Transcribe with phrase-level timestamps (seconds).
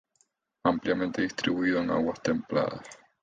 [0.63, 2.83] Ampliamente distribuido en aguas templadas.